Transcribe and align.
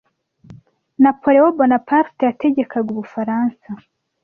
Napoleon 1.03 1.49
Bonaparte 1.57 2.21
yategekaga 2.29 2.87
Ubufaransa 2.93 3.69